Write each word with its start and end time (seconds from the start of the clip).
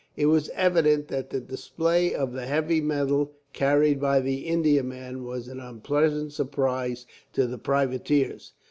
It 0.17 0.25
was 0.25 0.49
evident 0.55 1.09
that 1.09 1.29
the 1.29 1.39
display 1.39 2.15
of 2.15 2.33
the 2.33 2.47
heavy 2.47 2.81
metal 2.81 3.33
carried 3.53 3.99
by 4.01 4.19
the 4.19 4.45
Indiaman 4.47 5.23
was 5.25 5.47
an 5.47 5.59
unpleasant 5.59 6.33
surprise 6.33 7.05
to 7.33 7.45
the 7.45 7.59
privateers. 7.59 8.53